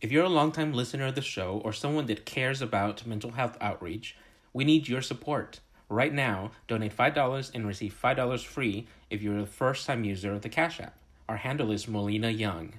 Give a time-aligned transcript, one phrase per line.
[0.00, 3.58] If you're a longtime listener of the show or someone that cares about mental health
[3.60, 4.16] outreach,
[4.54, 5.60] we need your support.
[5.90, 10.40] Right now, donate $5 and receive $5 free if you're a first time user of
[10.40, 10.96] the Cash App.
[11.28, 12.74] Our handle is Molina Young.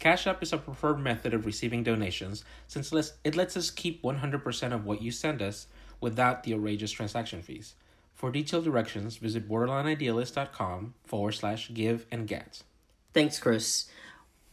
[0.00, 4.72] Cash App is a preferred method of receiving donations since it lets us keep 100%
[4.72, 5.68] of what you send us
[6.00, 7.74] without the outrageous transaction fees.
[8.14, 12.64] For detailed directions, visit borderlineidealist.com forward slash give and get.
[13.12, 13.86] Thanks, Chris.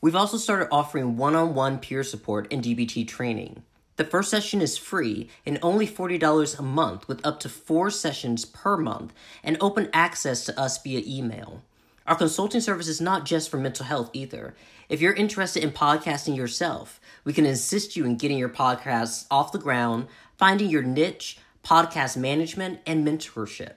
[0.01, 3.61] We've also started offering one on one peer support and DBT training.
[3.97, 8.43] The first session is free and only $40 a month with up to four sessions
[8.43, 9.13] per month
[9.43, 11.61] and open access to us via email.
[12.07, 14.55] Our consulting service is not just for mental health either.
[14.89, 19.51] If you're interested in podcasting yourself, we can assist you in getting your podcasts off
[19.51, 23.75] the ground, finding your niche, podcast management, and mentorship.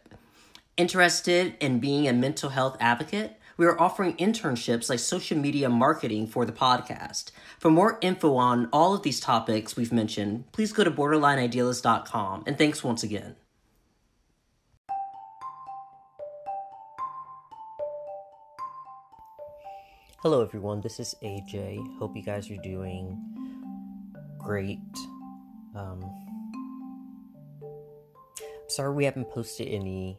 [0.79, 3.39] Interested in being a mental health advocate?
[3.57, 7.31] We are offering internships like social media marketing for the podcast.
[7.59, 12.45] For more info on all of these topics we've mentioned, please go to borderlineidealist.com.
[12.47, 13.37] And thanks once again.
[20.23, 20.81] Hello, everyone.
[20.81, 21.99] This is AJ.
[21.99, 23.23] Hope you guys are doing
[24.39, 24.79] great.
[25.77, 26.03] Um,
[28.69, 30.19] sorry we haven't posted any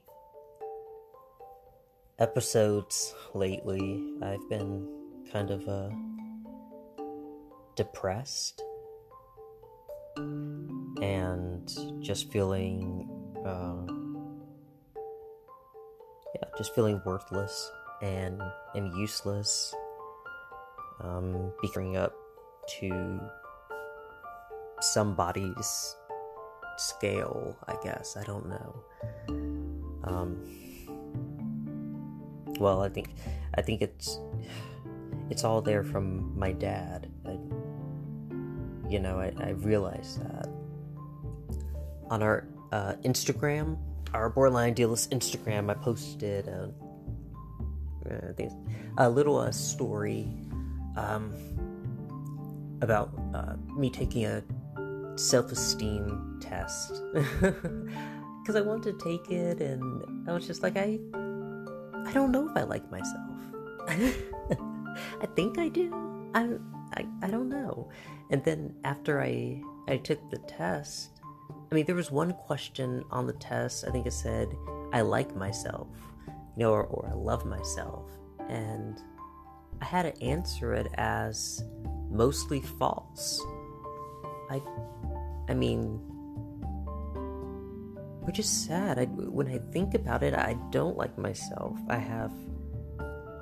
[2.20, 4.88] episodes lately, I've been
[5.32, 5.90] kind of uh,
[7.76, 8.62] depressed
[10.18, 13.10] and just feeling,
[13.46, 13.92] uh,
[16.36, 17.72] yeah, just feeling worthless
[18.02, 18.42] and
[18.76, 19.74] and useless.
[21.02, 22.16] Um, being up
[22.80, 23.20] to
[24.80, 25.96] somebody's
[26.78, 28.16] scale, I guess.
[28.16, 28.84] I don't know.
[30.06, 30.65] Um,
[32.60, 33.10] well, I think
[33.58, 34.20] I think it's
[35.30, 37.08] it's all there from my dad.
[37.26, 37.38] I,
[38.90, 40.48] you know, I, I realized that
[42.10, 43.78] on our uh, Instagram,
[44.14, 46.72] our Borderline Idealist Instagram, I posted a,
[48.10, 48.50] uh,
[48.98, 50.28] a little uh, story
[50.96, 51.34] um,
[52.82, 54.44] about uh, me taking a
[55.16, 61.00] self-esteem test because I wanted to take it, and I was just like, I
[62.06, 63.30] I don't know if I like myself.
[63.88, 65.92] I think I do.
[66.34, 66.50] I,
[66.94, 67.90] I I don't know.
[68.30, 71.22] And then after I I took the test,
[71.72, 73.86] I mean there was one question on the test.
[73.88, 74.56] I think it said
[74.94, 75.88] I like myself,
[76.28, 78.10] you know, or, or I love myself,
[78.50, 79.02] and
[79.82, 81.64] I had to answer it as
[82.10, 83.42] mostly false.
[84.50, 84.62] I
[85.50, 86.00] I mean
[88.26, 88.98] which is sad.
[88.98, 91.78] I, when I think about it, I don't like myself.
[91.88, 92.32] I have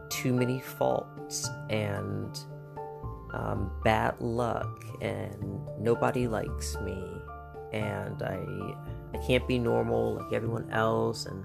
[0.09, 2.37] too many faults and
[3.33, 7.03] um, bad luck, and nobody likes me,
[7.71, 8.39] and I
[9.13, 11.43] I can't be normal like everyone else, and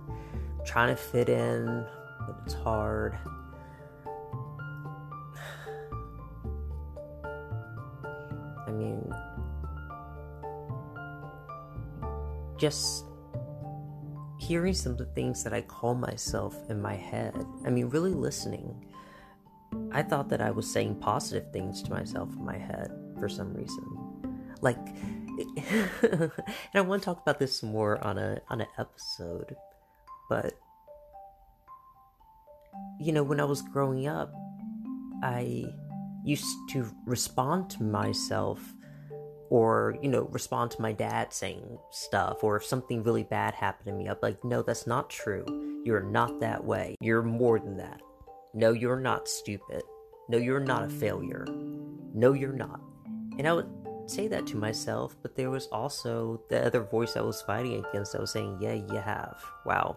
[0.66, 1.86] trying to fit in,
[2.26, 3.16] but it's hard.
[8.66, 9.10] I mean,
[12.58, 13.07] just
[14.48, 17.34] hearing some of the things that I call myself in my head.
[17.66, 18.86] I mean, really listening.
[19.92, 23.52] I thought that I was saying positive things to myself in my head for some
[23.52, 23.84] reason.
[24.62, 24.78] Like,
[26.02, 26.32] and
[26.74, 29.54] I want to talk about this more on a on an episode,
[30.30, 30.54] but
[32.98, 34.32] you know, when I was growing up,
[35.22, 35.66] I
[36.24, 38.60] used to respond to myself
[39.50, 43.86] or you know respond to my dad saying stuff or if something really bad happened
[43.86, 45.44] to me i'm like no that's not true.
[45.84, 46.96] You're not that way.
[47.00, 48.02] You're more than that.
[48.52, 49.82] No you're not stupid.
[50.28, 51.46] No you're not a failure.
[52.14, 52.80] No you're not.
[53.38, 53.70] And i would
[54.06, 58.16] say that to myself but there was also the other voice i was fighting against
[58.16, 59.42] i was saying yeah you have.
[59.64, 59.96] Wow.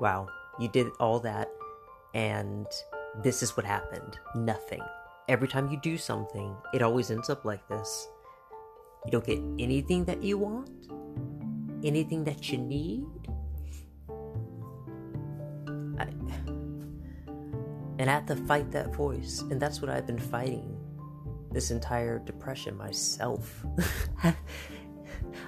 [0.00, 0.28] Wow.
[0.58, 1.48] You did all that
[2.14, 2.66] and
[3.22, 4.18] this is what happened.
[4.34, 4.82] Nothing.
[5.28, 8.08] Every time you do something it always ends up like this
[9.04, 10.70] you don't get anything that you want,
[11.84, 13.04] anything that you need.
[15.98, 16.06] I,
[17.98, 20.76] and I have to fight that voice, and that's what I've been fighting
[21.52, 23.64] this entire depression myself.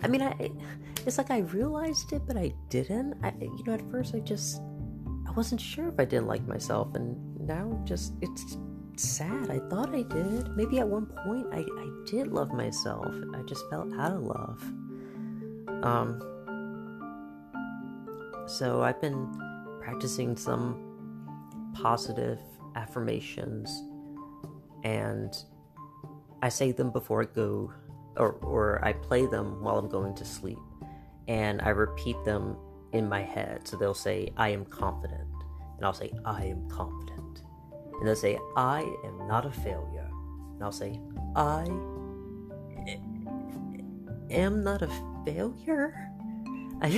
[0.03, 0.51] I mean, I
[1.07, 3.15] it's like I realized it, but I didn't.
[3.23, 4.61] I, you know, at first I just
[5.27, 7.17] I wasn't sure if I didn't like myself, and
[7.47, 8.57] now just it's
[8.97, 9.51] sad.
[9.51, 10.57] I thought I did.
[10.57, 13.15] Maybe at one point I, I did love myself.
[13.35, 14.63] I just felt out of love.
[15.85, 16.21] Um,
[18.47, 19.33] so I've been
[19.81, 22.39] practicing some positive
[22.77, 23.83] affirmations
[24.85, 25.37] and
[26.43, 27.73] I say them before I go,
[28.17, 30.59] or, or I play them while I'm going to sleep,
[31.29, 32.57] and I repeat them
[32.93, 33.67] in my head.
[33.69, 35.31] So they'll say, I am confident,
[35.77, 37.22] and I'll say, I am confident.
[38.03, 40.11] And they'll say, I am not a failure.
[40.55, 41.01] And I'll say,
[41.37, 41.63] I
[44.29, 44.91] am not a
[45.25, 45.95] failure.
[46.83, 46.89] I,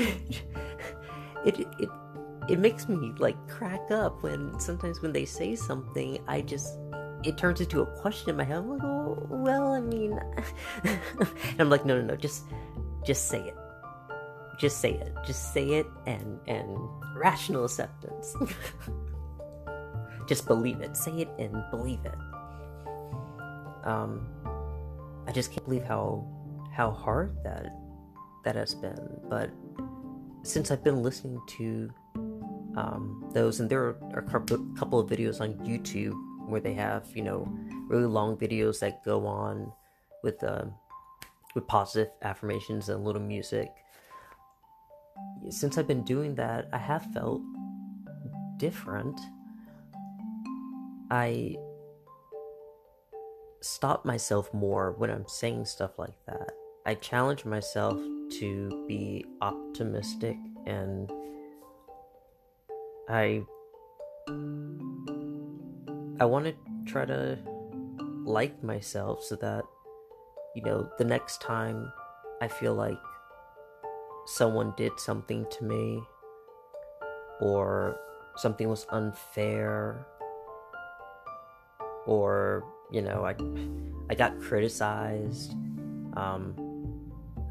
[1.45, 1.89] it, it,
[2.49, 6.79] it makes me like crack up when sometimes when they say something, I just
[7.23, 8.57] it turns into a question in my head.
[8.57, 10.19] I'm like, oh, well, I mean,
[10.85, 12.45] and I'm like, no, no, no, just,
[13.05, 13.57] just say it,
[14.59, 16.79] just say it, just say it, and and
[17.15, 18.35] rational acceptance.
[20.29, 22.15] just believe it, say it, and believe it.
[23.85, 24.27] Um,
[25.27, 26.27] I just can't believe how
[26.73, 27.67] how hard that
[28.45, 29.51] that has been, but
[30.43, 31.91] since I've been listening to
[32.77, 36.15] um, those, and there are a couple of videos on YouTube
[36.49, 37.49] where they have you know
[37.89, 39.73] really long videos that go on
[40.23, 40.65] with uh,
[41.55, 43.71] with positive affirmations and a little music.
[45.51, 47.43] Since I've been doing that, I have felt
[48.57, 49.21] different.
[51.11, 51.57] I
[53.61, 56.53] stop myself more when I'm saying stuff like that.
[56.87, 57.99] I challenge myself
[58.41, 60.37] to be optimistic
[60.67, 61.11] and
[63.09, 63.43] I
[66.21, 66.55] I want to
[66.87, 67.39] try to
[68.25, 69.65] like myself so that
[70.55, 71.93] you know the next time
[72.41, 72.99] I feel like
[74.27, 76.03] someone did something to me
[77.41, 77.97] or
[78.37, 80.07] something was unfair
[82.07, 83.35] or you know I
[84.11, 85.55] I got criticized
[86.17, 86.55] um,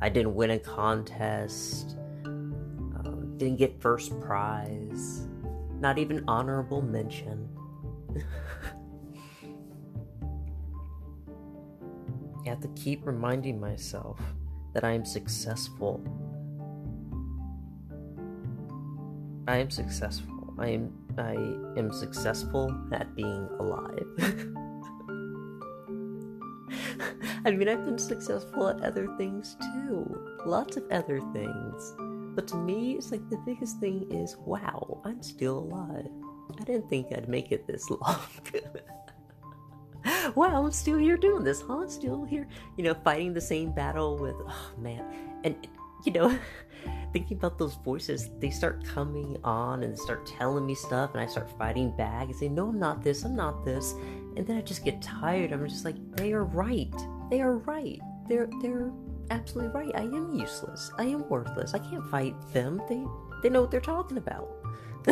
[0.01, 5.27] I didn't win a contest um, didn't get first prize
[5.79, 7.49] not even honorable mention
[12.45, 14.19] I have to keep reminding myself
[14.73, 16.03] that I am successful.
[19.47, 20.53] I am successful.
[20.57, 21.33] I am I
[21.77, 24.07] am successful at being alive.
[27.45, 30.37] I mean, I've been successful at other things too.
[30.45, 31.95] Lots of other things.
[32.35, 36.09] But to me, it's like the biggest thing is wow, I'm still alive.
[36.59, 38.19] I didn't think I'd make it this long.
[40.35, 41.81] wow, I'm still here doing this, huh?
[41.81, 45.03] I'm still here, you know, fighting the same battle with, oh man.
[45.43, 45.67] And,
[46.05, 46.37] you know,
[47.13, 51.25] thinking about those voices, they start coming on and start telling me stuff, and I
[51.25, 53.93] start fighting back and say, no, I'm not this, I'm not this.
[54.35, 55.51] And then I just get tired.
[55.51, 56.93] I'm just like, they are right.
[57.29, 58.01] They are right.
[58.27, 58.91] They're, they're
[59.29, 59.91] absolutely right.
[59.95, 60.91] I am useless.
[60.97, 61.73] I am worthless.
[61.73, 62.81] I can't fight them.
[62.89, 63.03] They,
[63.43, 64.49] they know what they're talking about.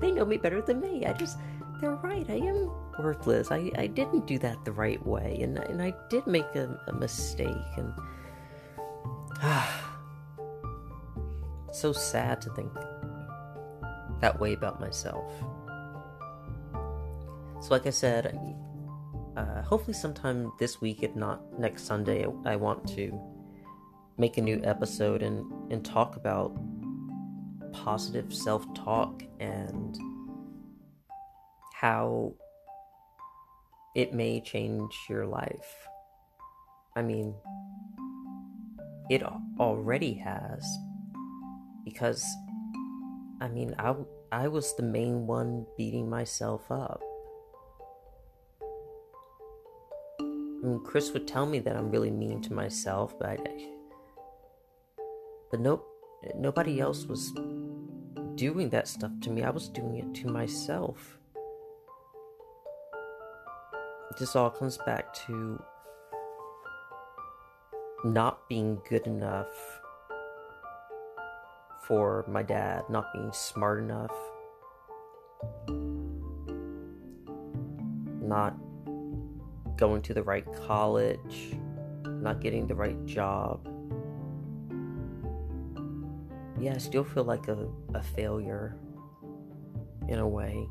[0.00, 1.04] they know me better than me.
[1.04, 1.38] I just,
[1.80, 2.26] they're right.
[2.28, 3.50] I am worthless.
[3.50, 6.92] I, I didn't do that the right way, and, and I did make a, a
[6.92, 7.92] mistake, and
[11.72, 12.72] so sad to think
[14.20, 15.32] that way about myself.
[17.60, 18.38] So, like I said,
[19.36, 23.18] uh, hopefully sometime this week, if not next Sunday, I want to
[24.16, 26.56] make a new episode and, and talk about
[27.72, 29.96] positive self talk and
[31.74, 32.34] how
[33.94, 35.88] it may change your life.
[36.96, 37.34] I mean,
[39.10, 39.22] it
[39.58, 40.64] already has.
[41.84, 42.24] Because,
[43.40, 43.94] I mean, I,
[44.30, 47.00] I was the main one beating myself up.
[50.20, 53.38] I mean, Chris would tell me that I'm really mean to myself, but I,
[55.50, 55.86] but nope,
[56.34, 57.32] nobody else was
[58.34, 59.42] doing that stuff to me.
[59.42, 61.18] I was doing it to myself.
[64.18, 65.62] This all comes back to
[68.04, 69.48] not being good enough
[71.86, 74.14] for my dad, not being smart enough,
[78.20, 78.56] not
[79.76, 81.56] going to the right college,
[82.04, 83.66] not getting the right job
[86.60, 88.76] yeah, I still feel like a, a failure
[90.08, 90.68] in a way.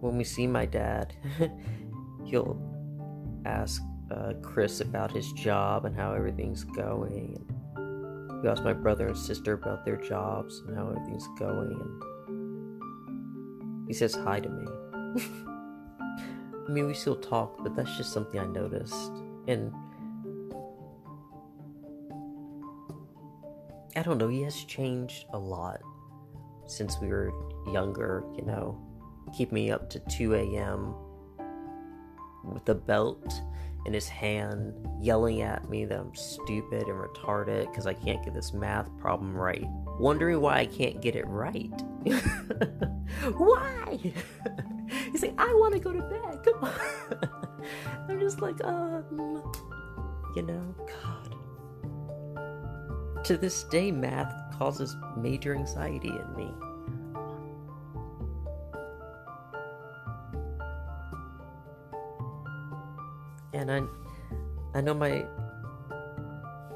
[0.00, 1.14] When we see my dad,
[2.24, 2.60] he'll
[3.44, 7.44] ask uh, Chris about his job and how everything's going.
[7.76, 12.00] And he asks my brother and sister about their jobs and how everything's going.
[12.28, 14.66] And he says hi to me.
[16.68, 19.12] I mean, we still talk, but that's just something I noticed.
[19.46, 19.72] And
[23.96, 25.80] I don't know, he has changed a lot
[26.66, 27.32] since we were
[27.72, 28.78] younger, you know.
[29.36, 30.94] Keep me up to 2 a.m.
[32.44, 33.42] with a belt
[33.86, 38.34] in his hand, yelling at me that I'm stupid and retarded because I can't get
[38.34, 39.66] this math problem right.
[39.98, 41.72] Wondering why I can't get it right.
[43.36, 43.98] why?
[45.12, 46.44] He's like, I want to go to bed.
[46.44, 46.72] Come on.
[48.08, 49.42] I'm just like, um,
[50.36, 51.34] you know, God.
[53.24, 56.50] To this day, math causes major anxiety in me.
[63.68, 63.88] And
[64.74, 65.26] I, I know my,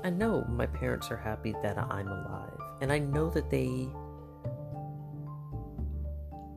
[0.04, 3.88] I know my parents are happy that I'm alive, and I know that they,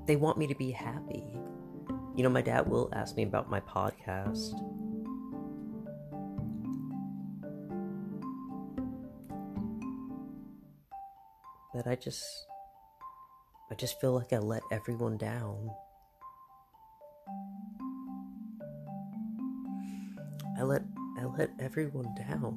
[0.08, 1.24] they want me to be happy.
[2.16, 4.54] You know, my dad will ask me about my podcast.
[11.74, 12.24] But I just
[13.70, 15.72] I just feel like I let everyone down.
[20.58, 20.84] I let
[21.18, 22.56] I let everyone down.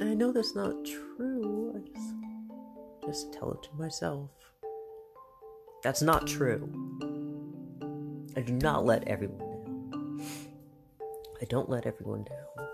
[0.00, 1.74] I know that's not true.
[1.74, 2.14] I just
[3.04, 4.30] just tell it to myself.
[5.82, 6.70] That's not true.
[8.36, 10.20] I do not let everyone down.
[11.40, 12.68] I don't let everyone down.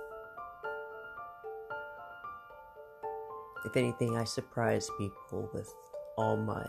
[3.64, 5.72] If anything, I surprise people with
[6.18, 6.66] all my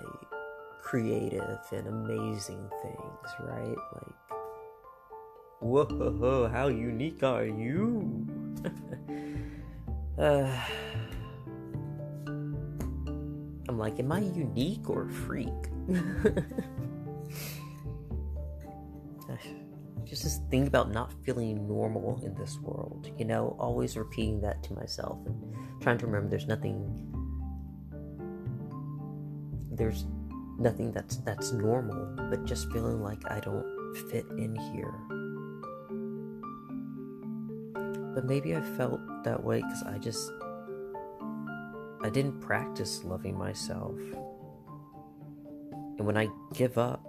[0.81, 3.75] creative and amazing things, right?
[3.93, 4.15] Like,
[5.59, 8.25] whoa, how unique are you?
[10.17, 10.49] uh,
[13.67, 15.49] I'm like, am I unique or a freak?
[20.05, 24.61] Just this thing about not feeling normal in this world, you know, always repeating that
[24.63, 27.11] to myself and trying to remember there's nothing
[29.71, 30.05] there's
[30.57, 33.65] nothing that's that's normal, but just feeling like I don't
[34.09, 34.93] fit in here.
[38.13, 40.31] But maybe I felt that way because I just
[42.03, 43.97] I didn't practice loving myself.
[45.97, 47.05] And when I give up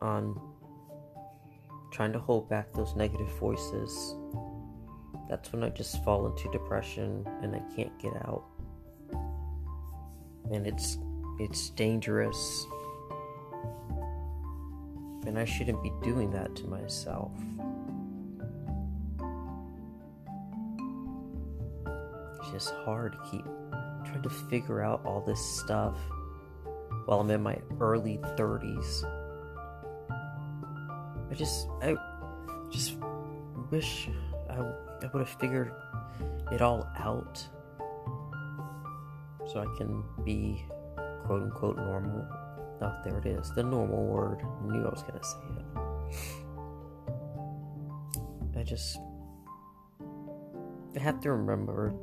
[0.00, 0.40] on
[1.90, 4.14] trying to hold back those negative voices,
[5.28, 8.44] that's when I just fall into depression and I can't get out.
[10.52, 10.98] And it's
[11.40, 12.66] it's dangerous.
[15.26, 17.32] And I shouldn't be doing that to myself.
[22.38, 23.44] It's just hard to keep
[24.04, 25.96] trying to figure out all this stuff
[27.06, 29.04] while I'm in my early 30s.
[31.30, 31.96] I just, I
[32.70, 32.96] just
[33.70, 34.10] wish
[34.50, 35.72] I, I would have figured
[36.52, 37.42] it all out
[39.46, 40.62] so I can be
[41.30, 42.26] quote unquote normal.
[42.82, 44.40] Oh, there it is, the normal word.
[44.42, 45.38] I knew I was gonna say
[48.52, 48.58] it.
[48.58, 48.98] I just,
[50.96, 51.94] I have to remember,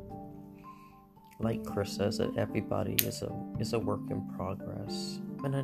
[1.42, 3.30] like Chris says, that everybody is a
[3.60, 5.60] is a work in progress, and I,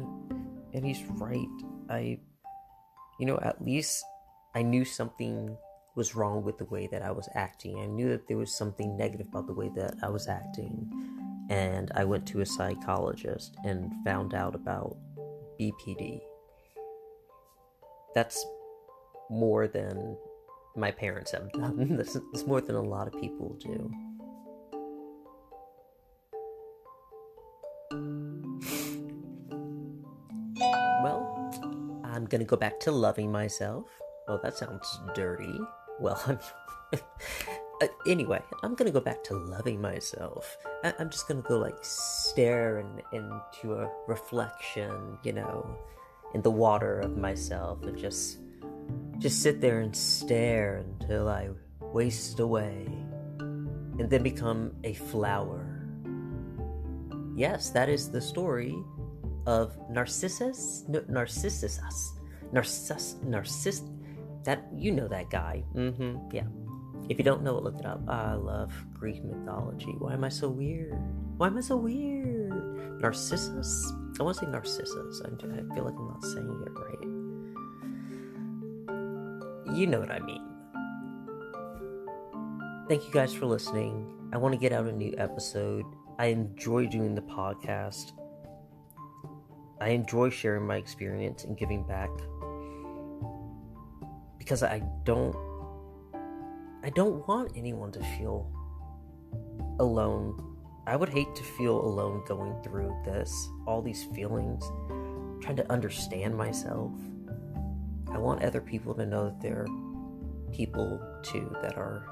[0.74, 1.48] and he's right.
[1.89, 2.20] I
[3.17, 4.03] you know, at least
[4.55, 5.55] I knew something
[5.96, 7.79] was wrong with the way that I was acting.
[7.79, 10.91] I knew that there was something negative about the way that I was acting.
[11.50, 14.97] And I went to a psychologist and found out about
[15.59, 16.21] BPD.
[18.15, 18.45] That's
[19.29, 20.17] more than
[20.75, 21.97] my parents have done.
[21.97, 23.91] This is more than a lot of people do.
[31.03, 33.85] Well, I'm gonna go back to loving myself.
[34.27, 35.59] Oh, that sounds dirty.
[36.00, 36.39] Well, I'm.
[37.83, 40.57] Uh, anyway, I'm gonna go back to loving myself.
[40.83, 45.77] I- am just gonna go like stare in- into a reflection, you know,
[46.33, 48.39] in the water of myself, and just
[49.19, 51.49] just sit there and stare until I
[51.79, 52.87] waste away,
[53.39, 55.87] and then become a flower.
[57.35, 58.75] Yes, that is the story
[59.45, 61.79] of Narcissus, no, Narcissus,
[62.51, 63.81] Narcissus, Narciss.
[64.43, 65.63] That you know that guy.
[65.73, 66.17] Mm-hmm.
[66.31, 66.47] Yeah.
[67.10, 68.01] If you don't know it, look it up.
[68.07, 69.93] I love Greek mythology.
[69.98, 70.98] Why am I so weird?
[71.38, 73.01] Why am I so weird?
[73.01, 73.91] Narcissus.
[74.19, 75.22] I want to say Narcissus.
[75.25, 75.29] I,
[75.74, 77.07] feel like I'm not saying it right.
[79.77, 80.41] You know what I mean.
[82.88, 84.07] Thank you guys for listening.
[84.31, 85.86] I want to get out a new episode.
[86.19, 88.13] I enjoy doing the podcast.
[89.81, 92.10] I enjoy sharing my experience and giving back
[94.38, 95.36] because I don't
[96.83, 98.51] I don't want anyone to feel
[99.79, 100.53] alone
[100.85, 104.69] I would hate to feel alone going through this, all these feelings,
[105.41, 106.91] trying to understand myself.
[108.11, 112.05] I want other people to know that there are people too that are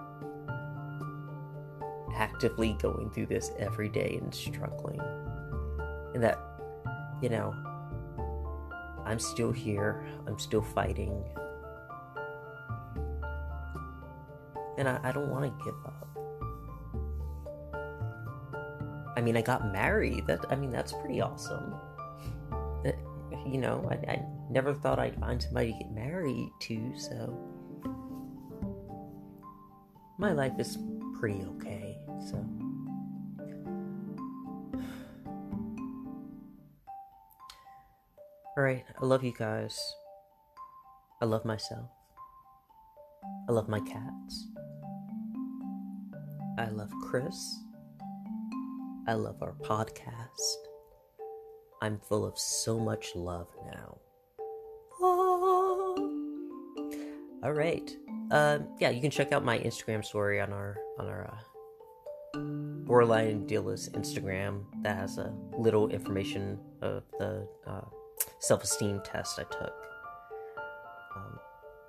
[2.16, 5.02] actively going through this every day and struggling.
[6.14, 6.40] And that,
[7.22, 7.54] you know,
[9.04, 11.26] I'm still here, I'm still fighting.
[14.82, 16.08] And I, I don't want to give up.
[19.16, 20.26] I mean, I got married.
[20.26, 21.76] That I mean, that's pretty awesome.
[23.46, 27.38] You know, I, I never thought I'd find somebody to get married to, so
[30.18, 30.80] my life is
[31.20, 32.00] pretty okay.
[32.30, 32.44] So,
[38.58, 39.80] all right, I love you guys.
[41.22, 41.92] I love myself.
[43.48, 44.48] I love my cats.
[46.62, 47.60] I love Chris.
[49.08, 50.58] I love our podcast.
[51.82, 53.98] I'm full of so much love now.
[55.02, 55.96] Ah.
[57.44, 57.98] All right.
[58.30, 62.40] Um, yeah, you can check out my Instagram story on our on our uh,
[62.86, 64.66] Borderline Idealist Instagram.
[64.84, 67.86] That has a little information of the uh,
[68.38, 69.74] self-esteem test I took.
[71.16, 71.40] Um,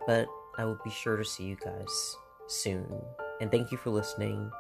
[0.07, 0.27] but
[0.57, 2.87] I will be sure to see you guys soon.
[3.43, 4.51] And thank you for listening.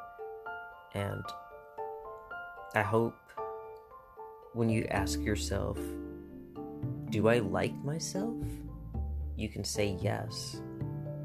[0.95, 1.25] And
[2.75, 3.17] I hope
[4.55, 5.79] when you ask yourself,
[7.11, 8.43] do I like myself?
[9.37, 10.61] You can say yes.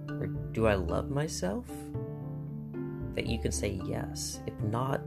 [0.10, 1.66] Or do I love myself?
[3.16, 4.42] That you can say yes.
[4.48, 5.02] If not,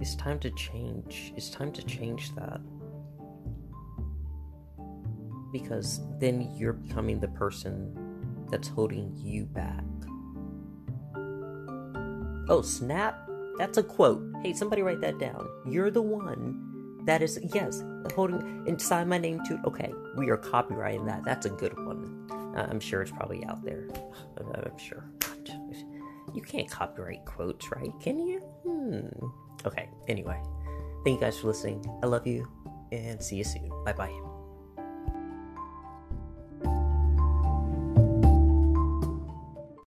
[0.00, 1.32] it's time to change.
[1.36, 2.60] It's time to change that.
[5.52, 9.84] Because then you're becoming the person that's holding you back.
[12.48, 13.28] Oh, snap!
[13.58, 14.22] That's a quote.
[14.42, 15.48] Hey, somebody write that down.
[15.66, 17.82] You're the one that is, yes,
[18.14, 19.58] holding and sign my name too.
[19.64, 21.24] Okay, we are copyrighting that.
[21.24, 22.28] That's a good one.
[22.56, 23.88] Uh, I'm sure it's probably out there.
[24.38, 25.04] I'm sure.
[26.34, 27.92] You can't copyright quotes, right?
[28.00, 28.40] Can you?
[28.64, 29.66] Hmm.
[29.66, 30.40] Okay, anyway.
[31.04, 31.84] Thank you guys for listening.
[32.02, 32.48] I love you,
[32.90, 33.70] and see you soon.
[33.84, 34.31] Bye bye.